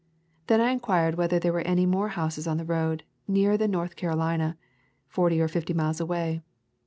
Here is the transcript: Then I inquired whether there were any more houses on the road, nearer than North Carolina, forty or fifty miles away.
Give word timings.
Then 0.47 0.59
I 0.59 0.71
inquired 0.71 1.13
whether 1.13 1.37
there 1.37 1.53
were 1.53 1.59
any 1.61 1.85
more 1.85 2.07
houses 2.17 2.47
on 2.47 2.57
the 2.57 2.65
road, 2.65 3.03
nearer 3.27 3.55
than 3.55 3.69
North 3.69 3.95
Carolina, 3.95 4.57
forty 5.07 5.39
or 5.39 5.47
fifty 5.47 5.75
miles 5.75 5.99
away. 5.99 6.41